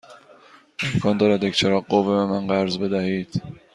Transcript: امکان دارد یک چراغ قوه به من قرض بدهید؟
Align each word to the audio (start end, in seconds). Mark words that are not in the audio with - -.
امکان 0.83 1.17
دارد 1.17 1.43
یک 1.43 1.55
چراغ 1.55 1.85
قوه 1.85 2.15
به 2.15 2.25
من 2.25 2.47
قرض 2.47 2.77
بدهید؟ 2.77 3.41